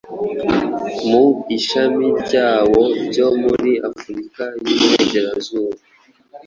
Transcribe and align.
mu 1.09 1.25
ishami 1.57 2.07
ryawo 2.21 2.81
ryo 3.05 3.27
muri 3.43 3.71
Afurika 3.89 4.43
y'uburengerazuba. 4.65 5.77